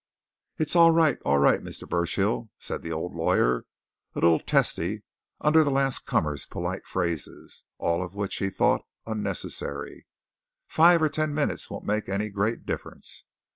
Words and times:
"It's 0.57 0.75
all 0.75 0.89
right, 0.89 1.19
all 1.23 1.37
right, 1.37 1.61
Mr. 1.61 1.87
Burchill," 1.87 2.49
said 2.57 2.81
the 2.81 2.91
old 2.91 3.13
lawyer, 3.13 3.65
a 4.15 4.19
little 4.19 4.39
testy 4.39 5.03
under 5.39 5.63
the 5.63 5.69
last 5.69 6.07
comer's 6.07 6.47
polite 6.47 6.87
phrases, 6.87 7.65
all 7.77 8.01
of 8.01 8.15
which 8.15 8.37
he 8.37 8.49
thought 8.49 8.81
unnecessary. 9.05 10.07
"Five 10.65 11.03
or 11.03 11.09
ten 11.09 11.35
minutes 11.35 11.69
won't 11.69 11.85
make 11.85 12.09
any 12.09 12.29
great 12.29 12.65
difference. 12.65 13.25